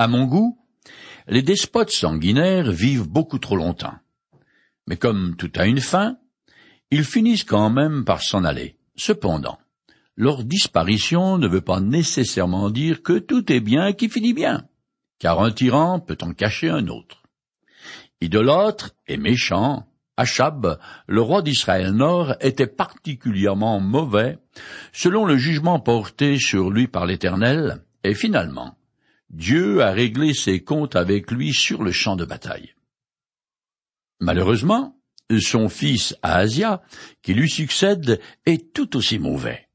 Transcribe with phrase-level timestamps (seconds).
[0.00, 0.58] À mon goût,
[1.28, 3.98] les despotes sanguinaires vivent beaucoup trop longtemps.
[4.86, 6.16] Mais comme tout a une fin,
[6.90, 8.78] ils finissent quand même par s'en aller.
[8.96, 9.58] Cependant,
[10.16, 14.64] leur disparition ne veut pas nécessairement dire que tout est bien qui finit bien,
[15.18, 17.24] car un tyran peut en cacher un autre.
[18.22, 19.86] Idolâtre et méchant,
[20.16, 20.78] Achab,
[21.08, 24.38] le roi d'Israël Nord, était particulièrement mauvais,
[24.94, 28.78] selon le jugement porté sur lui par l'Éternel, et finalement,
[29.30, 32.74] Dieu a réglé ses comptes avec lui sur le champ de bataille.
[34.18, 35.00] Malheureusement,
[35.38, 36.82] son fils Ahasia,
[37.22, 39.68] qui lui succède, est tout aussi mauvais.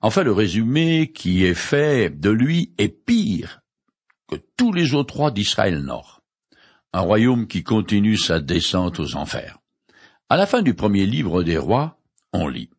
[0.00, 3.60] Enfin, le résumé qui est fait de lui est pire
[4.26, 6.22] que tous les autres rois d'Israël Nord.
[6.94, 9.58] Un royaume qui continue sa descente aux enfers.
[10.28, 12.00] À la fin du premier livre des rois,
[12.32, 12.70] on lit.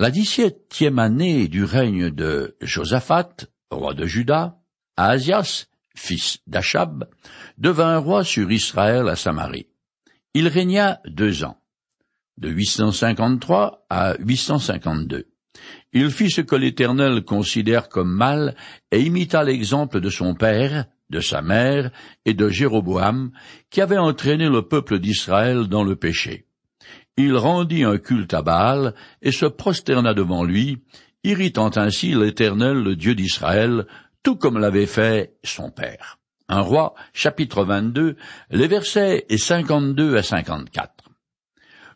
[0.00, 4.58] La dix-septième année du règne de Josaphat, roi de Juda,
[4.96, 7.08] Ahasias, fils d'Achab,
[7.58, 9.66] devint roi sur Israël à Samarie.
[10.34, 11.58] Il régna deux ans,
[12.36, 15.26] de 853 à 852.
[15.92, 18.54] Il fit ce que l'Éternel considère comme mal
[18.90, 21.90] et imita l'exemple de son père, de sa mère
[22.24, 23.32] et de Jéroboam,
[23.70, 26.44] qui avait entraîné le peuple d'Israël dans le péché.
[27.16, 30.84] Il rendit un culte à Baal et se prosterna devant lui,
[31.24, 33.86] irritant ainsi l'Éternel, le Dieu d'Israël,
[34.22, 36.18] tout comme l'avait fait son père.
[36.48, 38.16] Un roi, chapitre 22,
[38.50, 41.10] les versets 52 à 54.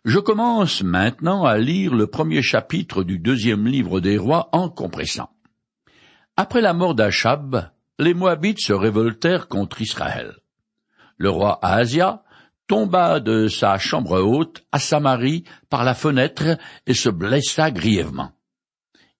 [0.04, 5.30] Je commence maintenant à lire le premier chapitre du deuxième livre des rois en compressant.
[6.36, 10.36] Après la mort d'Achab, les Moabites se révoltèrent contre Israël.
[11.18, 12.24] Le roi Ahasia
[12.66, 18.32] tomba de sa chambre haute à Samarie par la fenêtre et se blessa grièvement.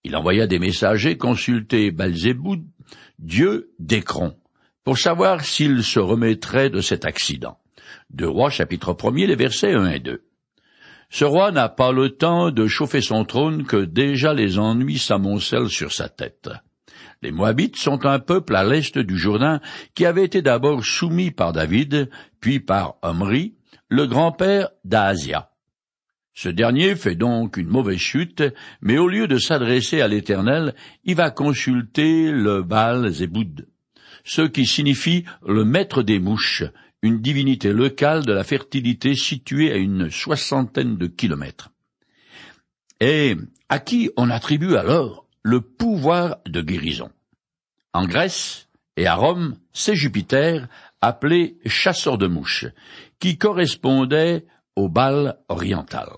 [0.05, 2.65] Il envoya des messagers consulter Balzéboud,
[3.19, 4.35] dieu d'Écron,
[4.85, 7.59] pour savoir s'il se remettrait de cet accident.
[8.11, 10.25] De Roi chapitre 1 les versets 1 et 2.
[11.09, 15.69] Ce roi n'a pas le temps de chauffer son trône que déjà les ennuis s'amoncellent
[15.69, 16.49] sur sa tête.
[17.21, 19.61] Les Moabites sont un peuple à l'est du Jourdain
[19.95, 22.11] qui avait été d'abord soumis par David,
[22.41, 23.55] puis par Omri,
[23.89, 25.52] le grand-père d'Asia.
[26.35, 28.43] Ce dernier fait donc une mauvaise chute,
[28.81, 33.69] mais au lieu de s'adresser à l'Éternel, il va consulter le Baal Zéboud,
[34.25, 36.65] ce qui signifie le maître des mouches,
[37.03, 41.71] une divinité locale de la fertilité située à une soixantaine de kilomètres.
[43.01, 43.37] Et
[43.69, 47.11] à qui on attribue alors le pouvoir de guérison?
[47.93, 50.69] En Grèce et à Rome, c'est Jupiter,
[51.01, 52.67] appelé chasseur de mouches,
[53.19, 56.09] qui correspondait au bal oriental.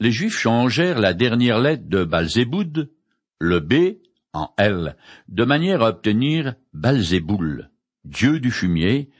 [0.00, 2.90] Les Juifs changèrent la dernière lettre de Balzéboud,
[3.38, 3.98] le B,
[4.32, 4.96] en L,
[5.28, 7.68] de manière à obtenir Balzéboul,
[8.04, 9.10] dieu du fumier,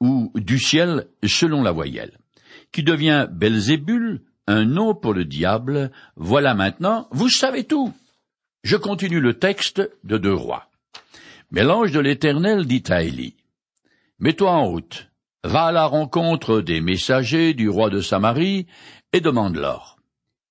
[0.00, 2.18] ou du ciel selon la voyelle,
[2.72, 5.92] qui devient Belzébul, un nom pour le diable.
[6.16, 7.92] Voilà maintenant, vous savez tout.
[8.64, 10.68] Je continue le texte de Deux Rois.
[11.52, 13.36] Mais l'ange de l'Éternel dit à Élie,
[14.18, 15.10] Mets-toi en route,
[15.44, 18.66] va à la rencontre des messagers du roi de Samarie
[19.12, 19.93] et demande-leur.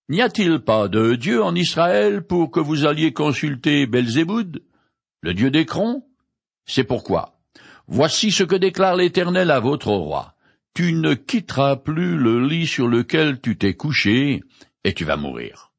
[0.10, 4.62] N'y a-t-il pas de Dieu en Israël pour que vous alliez consulter Belzéboud,
[5.22, 6.04] le Dieu d'Écron
[6.66, 7.40] C'est pourquoi.
[7.88, 10.36] Voici ce que déclare l'Éternel à votre roi.
[10.74, 14.44] Tu ne quitteras plus le lit sur lequel tu t'es couché,
[14.84, 15.72] et tu vas mourir.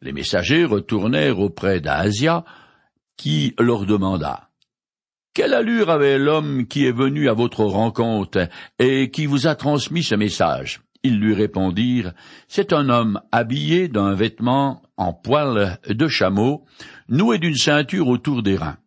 [0.00, 2.44] Les messagers retournèrent auprès d'Asia,
[3.16, 4.50] qui leur demanda
[5.34, 8.48] Quelle allure avait l'homme qui est venu à votre rencontre
[8.78, 10.85] et qui vous a transmis ce message?
[11.06, 12.12] Ils lui répondirent
[12.48, 16.64] C'est un homme habillé d'un vêtement en poil de chameau,
[17.08, 18.78] noué d'une ceinture autour des reins.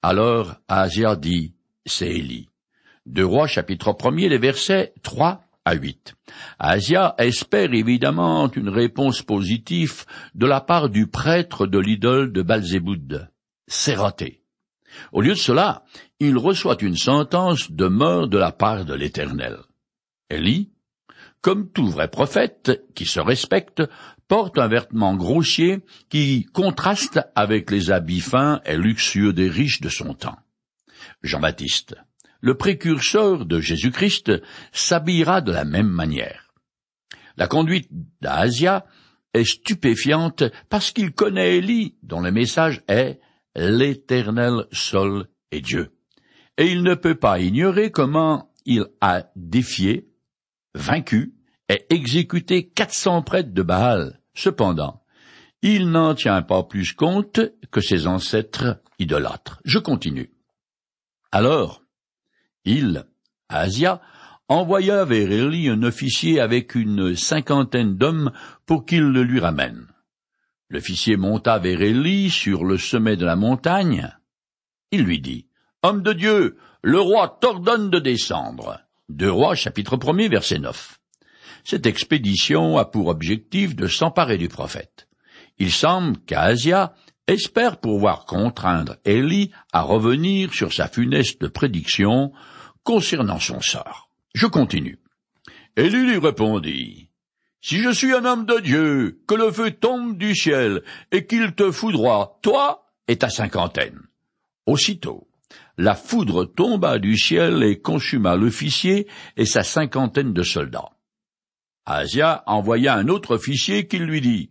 [0.00, 2.48] Alors Asia dit C'est Élie.
[3.06, 6.14] De Rois chapitre 1 les versets 3 à 8.
[6.60, 10.04] Asia espère évidemment une réponse positive
[10.36, 13.28] de la part du prêtre de l'idole de Balzéboud.
[13.66, 13.96] C'est.
[15.10, 15.82] Au lieu de cela,
[16.20, 19.56] il reçoit une sentence de mort de la part de l'Éternel.
[21.44, 23.82] Comme tout vrai prophète qui se respecte,
[24.26, 29.90] porte un vêtement grossier qui contraste avec les habits fins et luxueux des riches de
[29.90, 30.38] son temps.
[31.22, 31.94] Jean-Baptiste
[32.44, 34.30] le précurseur de Jésus-Christ,
[34.70, 36.52] s'habillera de la même manière.
[37.38, 37.88] La conduite
[38.20, 38.84] d'Asia
[39.32, 43.18] est stupéfiante parce qu'il connaît Élie, dont le message est
[43.56, 45.92] L'Éternel seul est Dieu.
[46.58, 50.10] Et il ne peut pas ignorer comment il a défié,
[50.74, 51.34] vaincu
[51.68, 54.20] et exécuté quatre cents prêtres de Baal.
[54.34, 55.02] Cependant,
[55.62, 57.40] il n'en tient pas plus compte
[57.70, 59.60] que ses ancêtres idolâtres.
[59.64, 60.30] Je continue.
[61.32, 61.82] Alors,
[62.64, 63.04] il,
[63.48, 64.00] Asia,
[64.48, 68.30] envoya vers un officier avec une cinquantaine d'hommes
[68.66, 69.86] pour qu'il le lui ramène.
[70.68, 74.14] L'officier monta vers Élie sur le sommet de la montagne.
[74.90, 75.48] Il lui dit,
[75.82, 78.83] Homme de Dieu, le roi t'ordonne de descendre.
[79.10, 80.98] Deux rois, chapitre 1 verset 9.
[81.62, 85.08] Cette expédition a pour objectif de s'emparer du prophète.
[85.58, 86.94] Il semble qu'Asia
[87.26, 92.32] espère pouvoir contraindre Élie à revenir sur sa funeste prédiction
[92.82, 94.08] concernant son sort.
[94.34, 94.98] Je continue.
[95.76, 97.10] Élie lui répondit,
[97.60, 101.54] Si je suis un homme de Dieu, que le feu tombe du ciel et qu'il
[101.54, 104.00] te foudroie, toi et ta cinquantaine.
[104.64, 105.28] Aussitôt,
[105.76, 109.06] la foudre tomba du ciel et consuma l'officier
[109.36, 110.90] et sa cinquantaine de soldats.
[111.86, 114.50] Asia envoya un autre officier qui lui dit,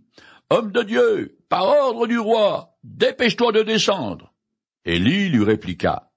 [0.50, 4.34] Homme de Dieu, par ordre du roi, dépêche-toi de descendre.
[4.86, 6.12] Élie lui répliqua,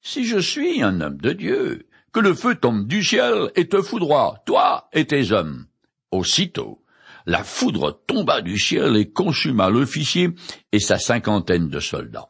[0.00, 3.80] Si je suis un homme de Dieu, que le feu tombe du ciel et te
[3.82, 5.66] foudroie, toi et tes hommes.
[6.10, 6.84] Aussitôt,
[7.26, 10.30] la foudre tomba du ciel et consuma l'officier
[10.72, 12.28] et sa cinquantaine de soldats.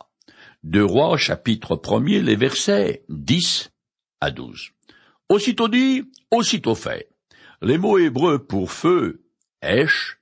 [0.63, 3.71] Deux rois, chapitre premier, les versets 10
[4.21, 4.73] à 12.
[5.31, 7.09] Aussitôt dit, aussitôt fait.
[7.63, 9.23] Les mots hébreux pour feu,
[9.63, 10.19] esh,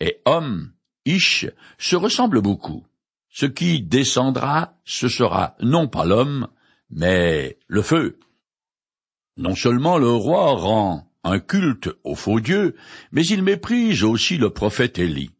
[0.00, 0.72] et homme,
[1.04, 1.46] ish,
[1.76, 2.86] se ressemblent beaucoup.
[3.28, 6.48] Ce qui descendra, ce sera non pas l'homme,
[6.88, 8.18] mais le feu.
[9.36, 12.74] Non seulement le roi rend un culte au faux Dieu,
[13.12, 15.30] mais il méprise aussi le prophète Élie.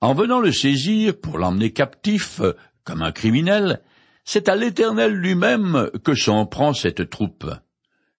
[0.00, 2.40] En venant le saisir pour l'emmener captif
[2.86, 3.82] comme un criminel,
[4.24, 7.50] c'est à l'Éternel lui-même que s'en prend cette troupe.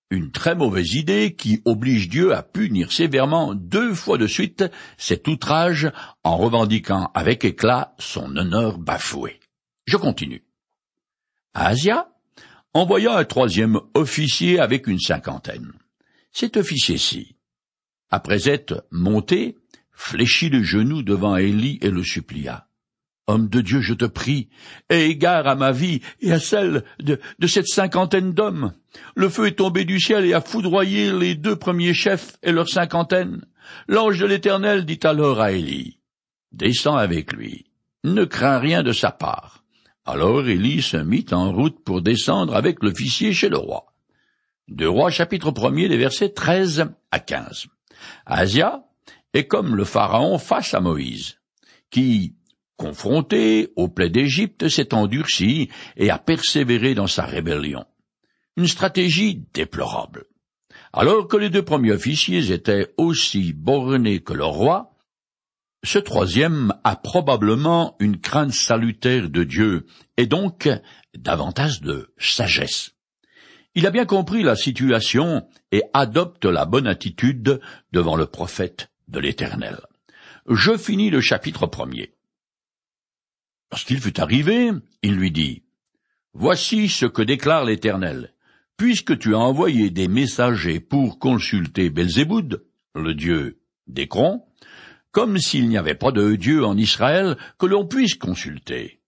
[0.10, 4.66] Une très mauvaise idée qui oblige Dieu à punir sévèrement deux fois de suite
[4.98, 5.92] cet outrage
[6.24, 9.40] en revendiquant avec éclat son honneur bafoué.
[9.86, 10.44] Je continue.
[11.54, 12.10] Asia
[12.74, 15.74] envoya un troisième officier avec une cinquantaine.
[16.31, 17.36] Cet officier-ci,
[18.10, 19.58] après être monté,
[19.92, 22.67] fléchit le genou devant Élie et le supplia.
[23.27, 24.47] Homme de Dieu, je te prie,
[24.89, 28.71] aie égard à ma vie et à celle de, de cette cinquantaine d'hommes.
[29.15, 32.69] Le feu est tombé du ciel et a foudroyé les deux premiers chefs et leur
[32.69, 33.45] cinquantaine.
[33.89, 36.00] L'ange de l'Éternel dit alors à Élie,
[36.53, 37.65] Descends avec lui,
[38.06, 39.65] ne crains rien de sa part.
[40.06, 43.88] Alors Élie se mit en route pour descendre avec l'officier chez le roi.
[44.69, 47.68] Deux rois chapitre 1 les versets 13 à 15.
[48.25, 48.85] Asia
[49.33, 51.39] est comme le pharaon face à Moïse,
[51.89, 52.35] qui,
[52.77, 57.85] confronté au plaie d'Égypte, s'est endurci et a persévéré dans sa rébellion.
[58.56, 60.25] Une stratégie déplorable.
[60.94, 64.95] Alors que les deux premiers officiers étaient aussi bornés que le roi,
[65.83, 69.85] ce troisième a probablement une crainte salutaire de Dieu,
[70.18, 70.69] et donc
[71.15, 72.91] davantage de sagesse.
[73.75, 79.19] Il a bien compris la situation et adopte la bonne attitude devant le prophète de
[79.19, 79.80] l'Éternel.
[80.50, 82.17] Je finis le chapitre premier.
[83.72, 84.72] Lorsqu'il fut arrivé,
[85.04, 85.64] il lui dit,
[86.34, 88.34] Voici ce que déclare l'Éternel.
[88.78, 94.44] Puisque tu as envoyé des messagers pour consulter Belzéboud, le dieu d'Écron,
[95.12, 99.02] comme s'il n'y avait pas de Dieu en Israël que l'on puisse consulter.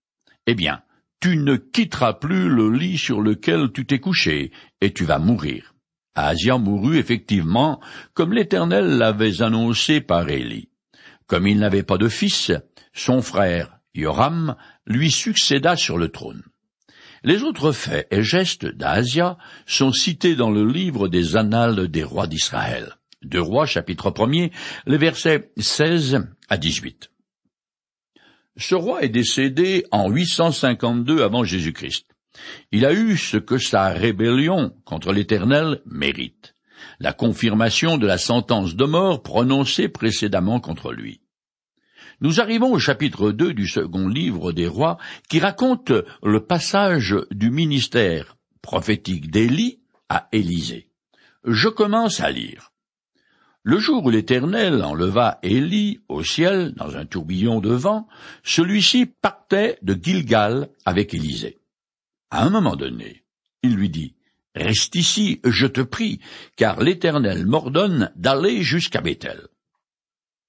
[0.48, 0.82] Eh bien,
[1.20, 4.51] tu ne quitteras plus le lit sur lequel tu t'es couché,
[4.82, 5.75] et tu vas mourir.
[6.16, 7.80] Asia mourut effectivement,
[8.13, 10.70] comme l'Éternel l'avait annoncé par Élie.
[11.28, 12.51] Comme il n'avait pas de fils,
[12.94, 14.55] son frère Yoram
[14.86, 16.43] lui succéda sur le trône.
[17.24, 22.27] Les autres faits et gestes d'Asia sont cités dans le livre des Annales des rois
[22.27, 22.96] d'Israël.
[23.22, 24.50] Deux rois, chapitre 1
[24.86, 27.12] les versets 16 à 18.
[28.55, 32.08] Ce roi est décédé en 852 avant Jésus-Christ.
[32.72, 36.55] Il a eu ce que sa rébellion contre l'Éternel mérite,
[37.00, 41.22] la confirmation de la sentence de mort prononcée précédemment contre lui.
[42.22, 44.98] Nous arrivons au chapitre 2 du second livre des rois
[45.30, 50.90] qui raconte le passage du ministère prophétique d'Élie à Élisée.
[51.46, 52.74] Je commence à lire.
[53.64, 58.08] Le jour où l'Éternel enleva Élie au ciel dans un tourbillon de vent,
[58.44, 61.58] celui-ci partait de Gilgal avec Élisée.
[62.32, 63.24] À un moment donné,
[63.64, 64.16] il lui dit,
[64.56, 66.20] Reste ici, je te prie,
[66.58, 69.48] car l'Éternel m'ordonne d'aller jusqu'à Bethel.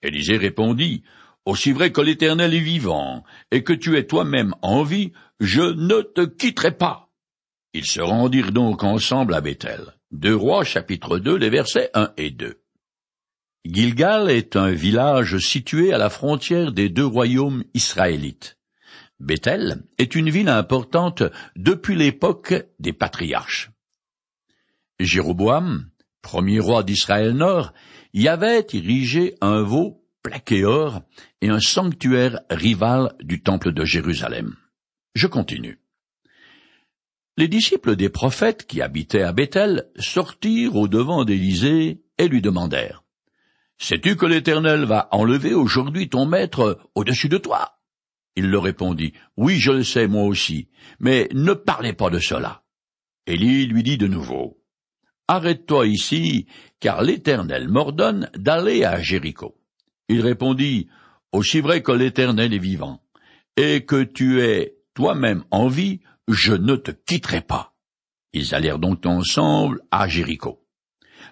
[0.03, 1.05] Élisée répondit,
[1.51, 6.01] aussi vrai que l'Éternel est vivant, et que tu es toi-même en vie, je ne
[6.01, 7.11] te quitterai pas.
[7.75, 9.95] Ils se rendirent donc ensemble à Bethel.
[10.11, 12.61] Deux rois, chapitre 2, les versets 1 et 2.
[13.65, 18.57] Gilgal est un village situé à la frontière des deux royaumes israélites.
[19.21, 21.23] Bethel est une ville importante
[21.55, 23.71] depuis l'époque des patriarches.
[24.99, 25.91] Jéroboam,
[26.23, 27.73] premier roi d'Israël Nord,
[28.15, 31.03] y avait érigé un veau plaqué or
[31.41, 34.55] et un sanctuaire rival du temple de Jérusalem.
[35.15, 35.81] Je continue.
[37.37, 43.03] Les disciples des prophètes qui habitaient à Bethel sortirent au devant d'Élisée et lui demandèrent
[43.79, 47.79] Sais-tu que l'Éternel va enlever aujourd'hui ton maître au-dessus de toi?
[48.37, 52.63] Il leur répondit, Oui, je le sais, moi aussi, mais ne parlez pas de cela.
[53.27, 54.63] Élie lui dit de nouveau,
[55.29, 56.47] Arrête-toi ici,
[56.81, 59.60] car l'Éternel m'ordonne d'aller à Jéricho.
[60.11, 60.89] Il répondit,
[61.31, 63.01] Aussi vrai que l'Éternel est vivant,
[63.57, 67.75] et que tu es toi-même en vie, je ne te quitterai pas.
[68.33, 70.67] Ils allèrent donc ensemble à Jéricho.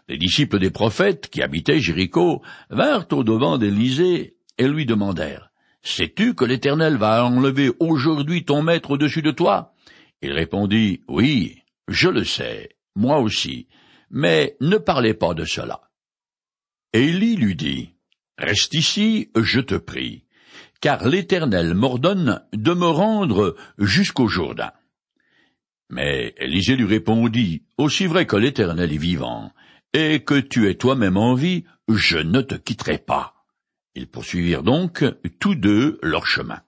[0.06, 5.50] Les disciples des prophètes qui habitaient Jéricho vinrent au devant d'Élysée et lui demandèrent
[5.82, 9.75] Sais-tu que l'Éternel va enlever aujourd'hui ton maître au-dessus de toi?
[10.23, 13.66] Il répondit Oui, je le sais, moi aussi,
[14.08, 15.80] mais ne parlez pas de cela.
[16.92, 17.97] Élie lui dit
[18.38, 20.25] Reste ici, je te prie,
[20.80, 24.71] car l'Éternel m'ordonne de me rendre jusqu'au Jourdain.
[25.90, 29.52] Mais Élisée lui répondit Aussi vrai que l'Éternel est vivant,
[29.92, 33.35] et que tu es toi-même en vie, je ne te quitterai pas.
[33.97, 35.04] Ils poursuivirent donc
[35.40, 36.61] tous deux leur chemin.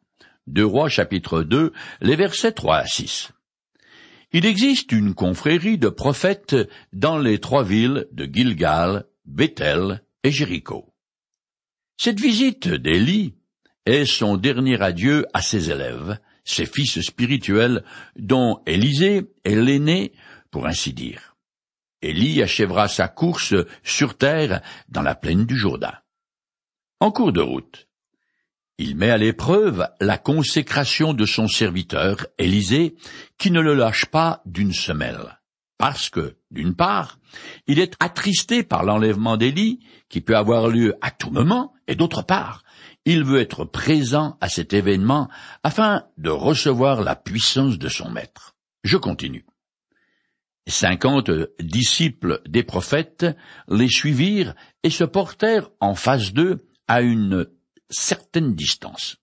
[0.49, 3.31] Deux Rois chapitre 2, les versets 3 à 6.
[4.33, 6.57] Il existe une confrérie de prophètes
[6.93, 10.89] dans les trois villes de Gilgal, Bethel et Jéricho.
[12.02, 13.35] Cette visite d'Élie
[13.85, 17.85] est son dernier adieu à ses élèves, ses fils spirituels,
[18.16, 20.14] dont Élisée est l'aîné,
[20.50, 21.37] pour ainsi dire.
[22.00, 25.92] Élie achèvera sa course sur terre dans la plaine du Jourdain.
[27.00, 27.87] En cours de route,
[28.78, 32.97] il met à l'épreuve la consécration de son serviteur, Élisée,
[33.37, 35.38] qui ne le lâche pas d'une semelle.
[35.80, 37.18] Parce que, d'une part,
[37.66, 42.20] il est attristé par l'enlèvement d'Élie, qui peut avoir lieu à tout moment, et d'autre
[42.20, 42.64] part,
[43.06, 45.30] il veut être présent à cet événement
[45.62, 48.54] afin de recevoir la puissance de son maître.
[48.84, 49.46] Je continue
[50.68, 53.26] cinquante disciples des prophètes
[53.66, 56.58] les suivirent et se portèrent en face d'eux
[56.88, 57.46] à une
[57.88, 59.16] certaine distance.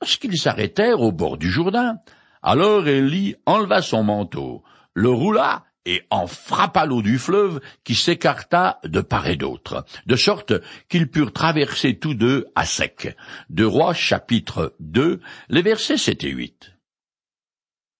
[0.00, 1.98] Lorsqu'ils s'arrêtèrent au bord du Jourdain,
[2.42, 8.80] alors Élie enleva son manteau, le roula et en frappa l'eau du fleuve qui s'écarta
[8.84, 10.52] de part et d'autre, de sorte
[10.88, 13.16] qu'ils purent traverser tous deux à sec.
[13.50, 16.72] De Rois chapitre 2, les versets 7 et 8.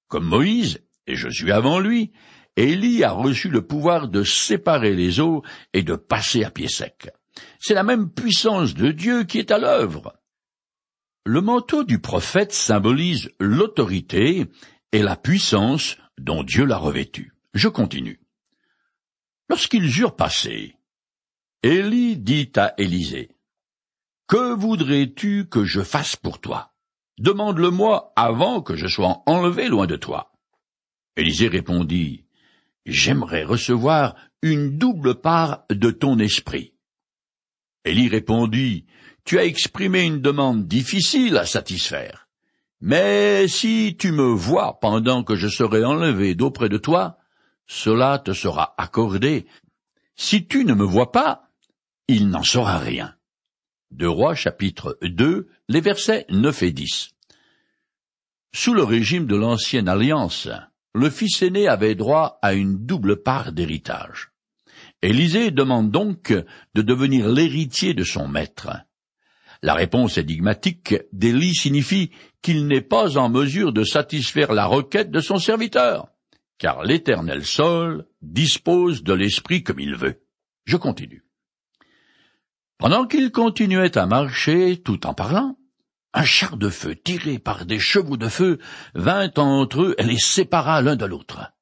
[0.09, 2.13] Comme Moïse et Josué avant lui,
[2.57, 7.09] Élie a reçu le pouvoir de séparer les eaux et de passer à pied sec.
[7.59, 10.15] C'est la même puissance de Dieu qui est à l'œuvre.
[11.25, 14.47] Le manteau du prophète symbolise l'autorité
[14.93, 17.32] et la puissance dont Dieu l'a revêtu.
[17.55, 18.21] Je continue.
[19.49, 20.77] Lorsqu'ils eurent passé,
[21.63, 23.37] Élie dit à Élisée,
[24.27, 26.73] Que voudrais-tu que je fasse pour toi?
[27.19, 30.33] Demande-le-moi avant que je sois enlevé loin de toi.
[31.17, 32.25] Élisée répondit,
[32.87, 36.75] J'aimerais recevoir une double part de ton esprit.
[37.85, 38.87] Élie répondit,
[39.25, 42.29] Tu as exprimé une demande difficile à satisfaire.
[42.81, 47.19] Mais si tu me vois pendant que je serai enlevé d'auprès de toi,
[47.67, 49.47] cela te sera accordé.
[50.17, 51.49] Si tu ne me vois pas,
[52.09, 53.15] il n'en sera rien.
[53.91, 57.11] De Rois chapitre 2, les versets 9 et 10.
[58.55, 60.49] Sous le régime de l'ancienne alliance,
[60.95, 64.33] le fils aîné avait droit à une double part d'héritage.
[65.01, 66.33] Élisée demande donc
[66.75, 68.71] de devenir l'héritier de son maître.
[69.63, 72.11] La réponse énigmatique d'Élie signifie
[72.43, 76.09] qu'il n'est pas en mesure de satisfaire la requête de son serviteur,
[76.63, 80.23] car l'Éternel seul dispose de l'esprit comme il veut.
[80.65, 81.25] Je continue.
[82.79, 85.59] Pendant qu'il continuait à marcher tout en parlant,
[86.15, 88.61] un char de feu tiré par des chevaux de feu
[88.95, 91.53] vint entre eux et les sépara l'un de l'autre.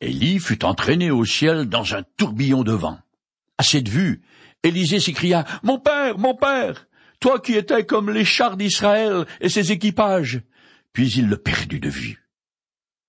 [0.00, 3.00] Élie fut entraîné au ciel dans un tourbillon de vent.
[3.58, 4.22] À cette vue,
[4.62, 6.86] Élisée s'écria Mon père, mon père,
[7.18, 10.40] toi qui étais comme les chars d'Israël et ses équipages.
[10.92, 12.23] Puis il le perdit de vue.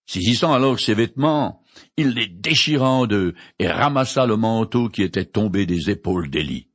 [0.06, 1.64] Saisissant alors ses vêtements,
[1.98, 6.68] il les déchira en deux et ramassa le manteau qui était tombé des épaules d'Élie.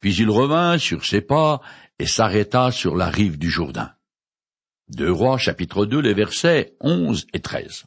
[0.00, 1.60] Puis il revint sur ses pas
[1.98, 3.92] et s'arrêta sur la rive du Jourdain.
[4.88, 7.86] Deux Rois chapitre 2 les versets 11 et 13.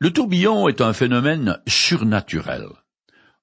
[0.00, 2.66] Le tourbillon est un phénomène surnaturel.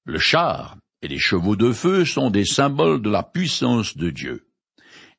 [0.05, 4.47] Le char et les chevaux de feu sont des symboles de la puissance de Dieu.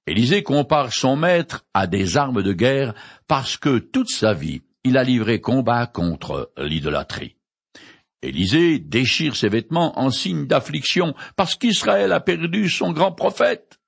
[0.06, 2.94] Élisée compare son maître à des armes de guerre
[3.26, 7.34] parce que toute sa vie, il a livré combat contre l'idolâtrie.
[8.22, 13.80] Élisée déchire ses vêtements en signe d'affliction parce qu'Israël a perdu son grand prophète.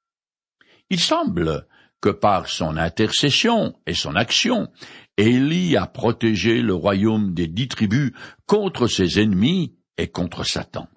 [0.90, 1.66] Il semble
[2.00, 4.68] que par son intercession et son action,
[5.16, 8.12] Élie a protégé le royaume des dix tribus
[8.46, 10.88] contre ses ennemis et contre Satan.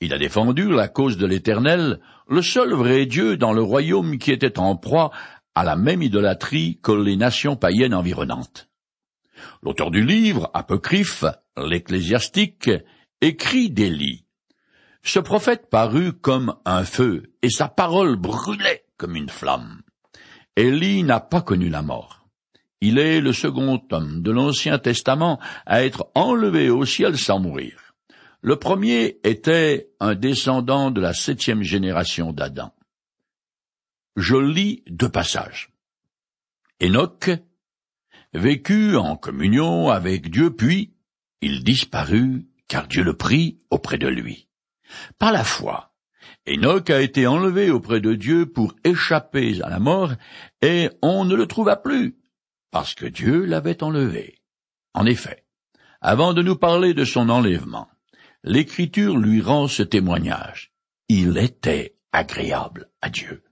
[0.00, 4.32] Il a défendu la cause de l'Éternel, le seul vrai Dieu dans le royaume qui
[4.32, 5.10] était en proie
[5.54, 8.71] à la même idolâtrie que les nations païennes environnantes.
[9.62, 11.24] L'auteur du livre, apocryphe,
[11.56, 12.70] l'ecclésiastique,
[13.20, 14.24] écrit d'Élie.
[15.02, 19.82] Ce prophète parut comme un feu, et sa parole brûlait comme une flamme.
[20.56, 22.26] Élie n'a pas connu la mort.
[22.80, 27.94] Il est le second homme de l'Ancien Testament à être enlevé au ciel sans mourir.
[28.42, 32.72] Le premier était un descendant de la septième génération d'Adam.
[34.16, 35.70] Je lis deux passages.
[36.82, 37.30] Enoch
[38.32, 40.94] vécut en communion avec Dieu, puis
[41.40, 44.48] il disparut, car Dieu le prit auprès de lui.
[45.18, 45.92] Par la foi,
[46.48, 50.12] Enoch a été enlevé auprès de Dieu pour échapper à la mort,
[50.60, 52.16] et on ne le trouva plus,
[52.70, 54.38] parce que Dieu l'avait enlevé.
[54.94, 55.44] En effet,
[56.00, 57.88] avant de nous parler de son enlèvement,
[58.42, 60.72] l'Écriture lui rend ce témoignage.
[61.08, 63.44] Il était agréable à Dieu.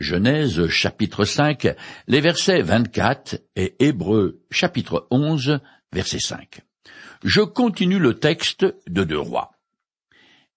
[0.00, 1.68] Genèse chapitre 5,
[2.08, 5.60] les versets 24 et Hébreux chapitre 11,
[5.92, 6.62] verset 5.
[7.22, 9.52] Je continue le texte de Deux Rois.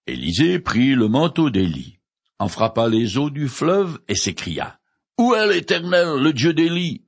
[0.07, 2.00] Élisée prit le manteau d'Élie,
[2.39, 4.79] en frappa les eaux du fleuve et s'écria.
[5.19, 7.03] Où est l'Éternel, le Dieu d'Élie?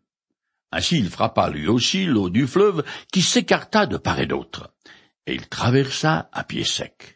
[0.72, 4.76] Ainsi il frappa lui aussi l'eau du fleuve qui s'écarta de part et d'autre
[5.26, 7.15] et il traversa à pied sec.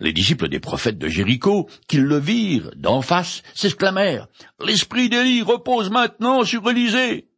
[0.00, 4.28] Les disciples des prophètes de Jéricho, qui le virent d'en face, s'exclamèrent
[4.64, 7.28] L'esprit d'Élie repose maintenant sur Élysée.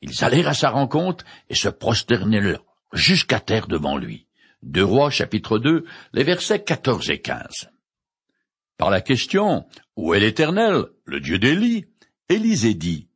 [0.00, 2.62] Ils allèrent à sa rencontre et se prosternèrent
[2.92, 4.26] jusqu'à terre devant lui.
[4.62, 7.70] Deux Rois chapitre 2, les versets 14 et 15.
[8.76, 11.86] Par la question Où est l'Éternel, le Dieu d'Élie?
[12.28, 13.08] Élisée dit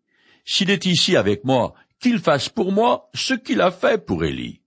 [0.45, 4.62] S'il est ici avec moi, qu'il fasse pour moi ce qu'il a fait pour Élie.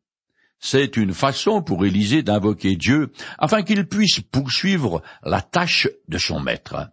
[0.67, 6.39] C'est une façon pour Élisée d'invoquer Dieu afin qu'il puisse poursuivre la tâche de son
[6.39, 6.89] maître.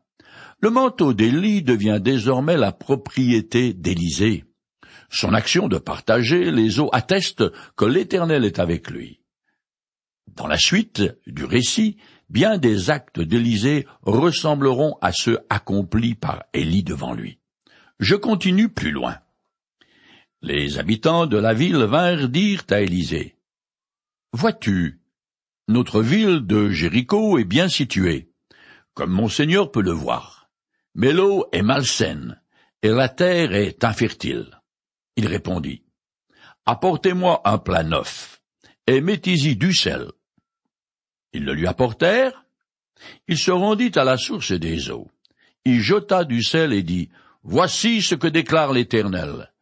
[0.60, 4.44] Le manteau d'Élie devient désormais la propriété d'Élisée.
[5.08, 9.22] Son action de partager les eaux atteste que l'Éternel est avec lui.
[10.36, 11.96] Dans la suite du récit,
[12.28, 17.38] bien des actes d'Élisée ressembleront à ceux accomplis par Élie devant lui.
[18.00, 19.16] Je continue plus loin.
[20.42, 23.36] Les habitants de la ville vinrent dire à Élisée,
[24.34, 24.98] Vois-tu,
[25.68, 28.30] notre ville de Jéricho est bien située,
[28.94, 30.50] comme monseigneur peut le voir,
[30.94, 32.40] mais l'eau est malsaine,
[32.82, 34.58] et la terre est infertile.
[35.16, 35.84] Il répondit,
[36.64, 38.40] Apportez-moi un plat neuf,
[38.86, 40.10] et mettez-y du sel.
[41.34, 42.46] Ils le lui apportèrent.
[43.28, 45.10] Il se rendit à la source des eaux.
[45.66, 47.10] Il jeta du sel et dit,
[47.42, 49.52] Voici ce que déclare l'Éternel.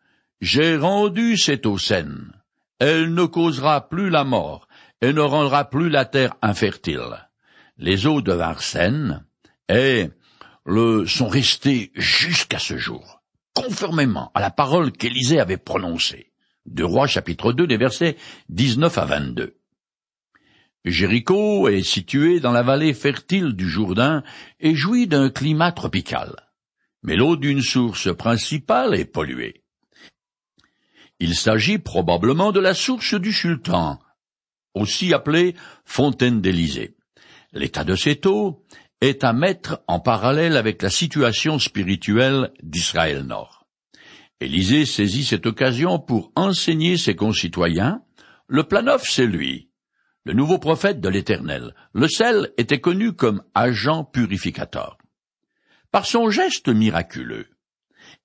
[0.40, 2.39] J'ai rendu cette eau saine
[2.80, 4.66] elle ne causera plus la mort,
[5.02, 7.28] et ne rendra plus la terre infertile.
[7.76, 9.24] Les eaux devinrent saines,
[9.68, 10.08] et
[10.64, 13.22] le sont restées jusqu'à ce jour,
[13.54, 16.32] conformément à la parole qu'Élisée avait prononcée.
[16.66, 18.16] De Rois chapitre 2 des versets
[18.48, 19.56] 19 à 22.
[20.84, 24.22] Jéricho est situé dans la vallée fertile du Jourdain
[24.60, 26.34] et jouit d'un climat tropical.
[27.02, 29.64] Mais l'eau d'une source principale est polluée.
[31.20, 33.98] Il s'agit probablement de la source du sultan,
[34.74, 35.54] aussi appelée
[35.84, 36.96] fontaine d'Élysée.
[37.52, 38.64] L'état de cette eau
[39.02, 43.66] est à mettre en parallèle avec la situation spirituelle d'Israël Nord.
[44.40, 48.02] Élysée saisit cette occasion pour enseigner ses concitoyens.
[48.46, 49.68] Le planof, c'est lui,
[50.24, 51.74] le nouveau prophète de l'Éternel.
[51.92, 54.96] Le sel était connu comme agent purificateur.
[55.90, 57.48] Par son geste miraculeux,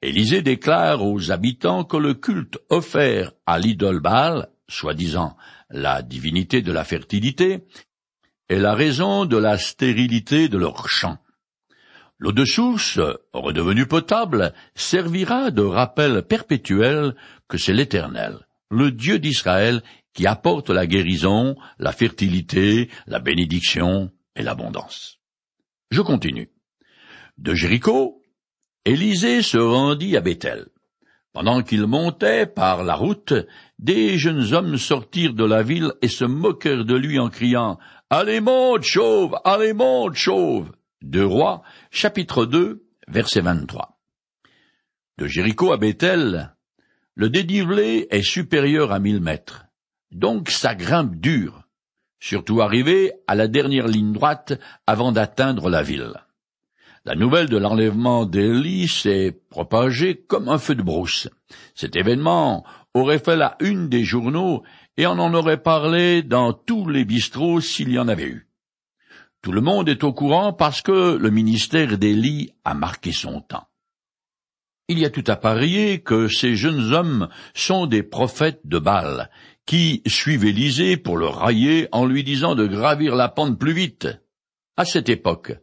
[0.01, 5.36] Élisée déclare aux habitants que le culte offert à l'idole Baal, soi-disant
[5.69, 7.65] la divinité de la fertilité,
[8.49, 11.17] est la raison de la stérilité de leurs champs.
[12.17, 12.99] L'eau de source,
[13.34, 17.15] redevenue potable, servira de rappel perpétuel
[17.47, 24.43] que c'est l'Éternel, le Dieu d'Israël, qui apporte la guérison, la fertilité, la bénédiction et
[24.43, 25.19] l'abondance.
[25.91, 26.49] Je continue.
[27.38, 28.21] De Jéricho,
[28.88, 30.67] Élisée se rendit à Bethel.
[31.34, 33.34] Pendant qu'il montait par la route,
[33.80, 37.80] des jeunes hommes sortirent de la ville et se moquèrent de lui en criant
[38.12, 40.71] Allez monte, chauve, allez monte, chauve.
[41.02, 44.00] Deux rois, chapitre 2, verset 23.
[45.17, 46.56] De Jéricho à Bethel,
[47.15, 49.65] le dénivelé est supérieur à mille mètres,
[50.12, 51.63] donc ça grimpe dur,
[52.19, 54.54] surtout arrivé à la dernière ligne droite
[54.86, 56.13] avant d'atteindre la ville.
[57.06, 61.30] La nouvelle de l'enlèvement d'Élie s'est propagée comme un feu de brousse.
[61.76, 62.65] Cet événement
[62.96, 64.63] aurait fait la une des journaux
[64.98, 68.48] et on en aurait parlé dans tous les bistrots s'il y en avait eu.
[69.44, 73.68] Tout le monde est au courant parce que le ministère d'Élie a marqué son temps.
[74.88, 79.30] Il y a tout à parier que ces jeunes hommes sont des prophètes de Baal,
[79.68, 84.08] qui suivent Élisée pour le railler en lui disant de gravir la pente plus vite.
[84.76, 85.54] À cette époque,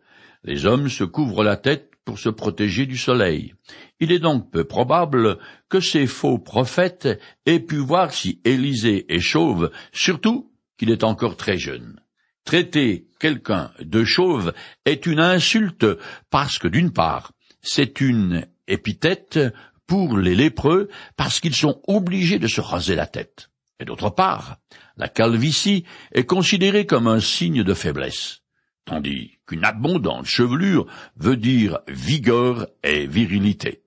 [0.44, 3.54] les hommes se couvrent la tête pour se protéger du soleil.
[4.00, 7.08] Il est donc peu probable que ces faux prophètes
[7.46, 12.00] aient pu voir si Élisée est chauve, surtout qu'il est encore très jeune.
[12.44, 14.52] Traiter quelqu'un de chauve
[14.84, 15.86] est une insulte
[16.28, 19.38] parce que d'une part, c'est une épithète
[19.86, 23.48] pour les lépreux parce qu'ils sont obligés de se raser la tête.
[23.78, 24.56] Et d'autre part,
[24.96, 28.41] la calvitie est considérée comme un signe de faiblesse,
[28.84, 33.82] tandis qu'une abondante chevelure veut dire vigueur et virilité.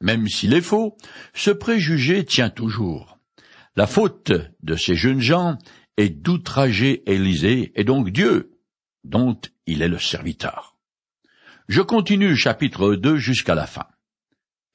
[0.00, 0.96] Même s'il est faux,
[1.34, 3.18] ce préjugé tient toujours.
[3.76, 5.58] La faute de ces jeunes gens
[5.96, 8.58] est d'outrager Élisée et donc Dieu,
[9.04, 10.76] dont il est le serviteur.
[11.68, 13.86] Je continue chapitre 2 jusqu'à la fin.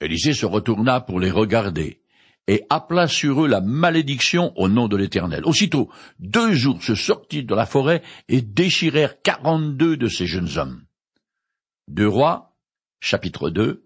[0.01, 2.00] Élisée se retourna pour les regarder,
[2.51, 5.45] et appela sur eux la malédiction au nom de l'Éternel.
[5.45, 10.83] Aussitôt, deux ours sortirent de la forêt et déchirèrent quarante-deux de ces jeunes hommes.
[11.87, 12.57] Deux rois,
[12.99, 13.85] chapitre 2,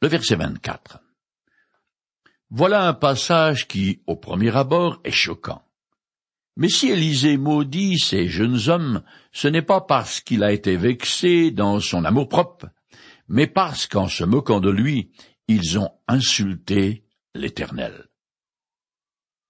[0.00, 1.00] le verset 24.
[2.48, 5.62] Voilà un passage qui, au premier abord, est choquant.
[6.56, 11.50] Mais si Élisée maudit ces jeunes hommes, ce n'est pas parce qu'il a été vexé
[11.50, 12.68] dans son amour-propre,
[13.28, 15.10] mais parce qu'en se moquant de lui,
[15.46, 18.08] ils ont insulté l'Éternel.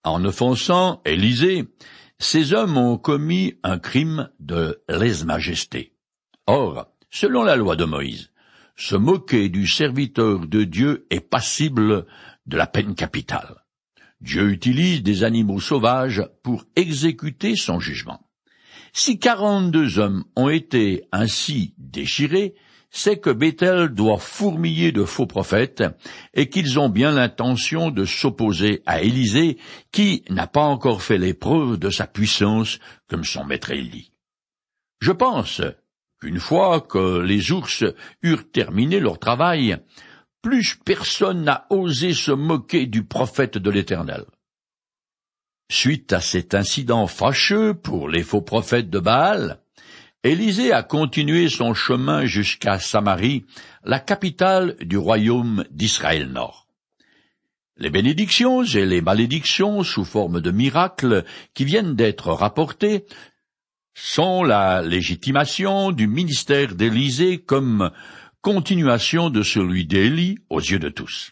[0.05, 1.65] En offensant Élisée,
[2.19, 5.95] ces hommes ont commis un crime de lèse-majesté.
[6.47, 8.31] Or, selon la loi de Moïse,
[8.77, 12.07] se moquer du serviteur de Dieu est passible
[12.47, 13.65] de la peine capitale.
[14.21, 18.21] Dieu utilise des animaux sauvages pour exécuter son jugement.
[18.93, 22.55] Si quarante-deux hommes ont été ainsi déchirés,
[22.91, 25.85] c'est que Bethel doit fourmiller de faux prophètes
[26.35, 29.59] et qu'ils ont bien l'intention de s'opposer à Élisée
[29.93, 34.13] qui n'a pas encore fait l'épreuve de sa puissance comme son maître Élie.
[35.01, 35.61] Je pense
[36.21, 37.85] qu'une fois que les ours
[38.23, 39.77] eurent terminé leur travail,
[40.43, 44.25] plus personne n'a osé se moquer du prophète de l'Éternel.
[45.71, 49.61] Suite à cet incident fâcheux pour les faux prophètes de Baal,
[50.25, 53.45] Élisée a continué son chemin jusqu'à Samarie,
[53.85, 56.67] la capitale du royaume d'Israël Nord.
[57.77, 63.07] Les bénédictions et les malédictions sous forme de miracles qui viennent d'être rapportées
[63.95, 67.93] sont la légitimation du ministère d'Élisée comme
[68.41, 71.31] continuation de celui d'Élie aux yeux de tous.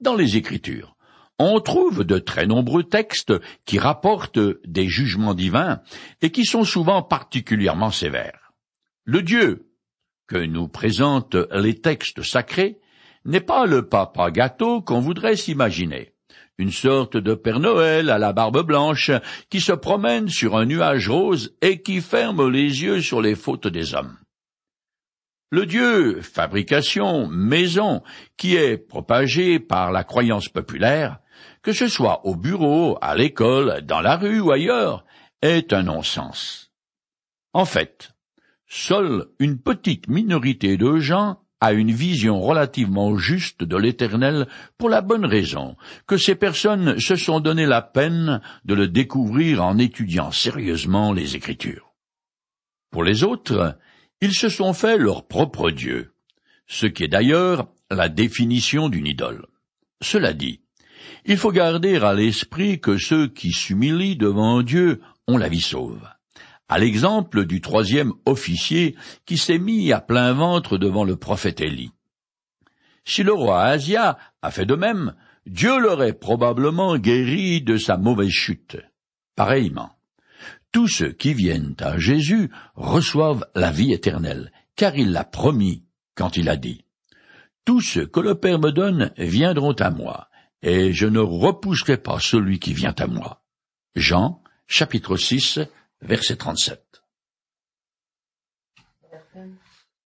[0.00, 0.95] Dans les Écritures,
[1.38, 3.32] on trouve de très nombreux textes
[3.64, 5.80] qui rapportent des jugements divins
[6.22, 8.52] et qui sont souvent particulièrement sévères.
[9.04, 9.70] Le Dieu
[10.26, 12.80] que nous présentent les textes sacrés
[13.24, 16.12] n'est pas le papa gâteau qu'on voudrait s'imaginer,
[16.58, 19.10] une sorte de Père Noël à la barbe blanche
[19.50, 23.68] qui se promène sur un nuage rose et qui ferme les yeux sur les fautes
[23.68, 24.16] des hommes.
[25.50, 28.02] Le dieu fabrication maison
[28.36, 31.20] qui est propagé par la croyance populaire,
[31.62, 35.04] que ce soit au bureau, à l'école, dans la rue ou ailleurs,
[35.42, 36.70] est un non-sens.
[37.52, 38.12] En fait,
[38.66, 44.46] seule une petite minorité de gens a une vision relativement juste de l'éternel
[44.76, 49.64] pour la bonne raison que ces personnes se sont donné la peine de le découvrir
[49.64, 51.94] en étudiant sérieusement les Écritures.
[52.90, 53.78] Pour les autres,
[54.20, 56.12] ils se sont fait leur propre Dieu,
[56.66, 59.46] ce qui est d'ailleurs la définition d'une idole.
[60.02, 60.60] Cela dit,
[61.26, 66.08] il faut garder à l'esprit que ceux qui s'humilient devant Dieu ont la vie sauve.
[66.68, 71.90] À l'exemple du troisième officier qui s'est mis à plein ventre devant le prophète Élie.
[73.04, 75.14] Si le roi Asia a fait de même,
[75.46, 78.78] Dieu l'aurait probablement guéri de sa mauvaise chute.
[79.36, 79.92] Pareillement,
[80.72, 85.84] tous ceux qui viennent à Jésus reçoivent la vie éternelle, car il l'a promis
[86.14, 86.84] quand il a dit
[87.64, 90.28] Tous ceux que le Père me donne viendront à moi,
[90.62, 93.42] et je ne repousserai pas celui qui vient à moi.
[93.94, 95.60] Jean, chapitre 6,
[96.02, 96.85] verset 37.